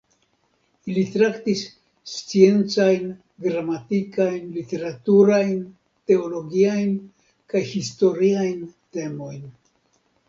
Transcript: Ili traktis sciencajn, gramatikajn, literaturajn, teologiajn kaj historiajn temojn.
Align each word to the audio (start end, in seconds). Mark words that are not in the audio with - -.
Ili 0.91 1.01
traktis 1.15 1.59
sciencajn, 2.13 3.11
gramatikajn, 3.47 4.49
literaturajn, 4.57 5.59
teologiajn 6.13 6.97
kaj 7.53 7.63
historiajn 7.77 8.69
temojn. 8.99 9.49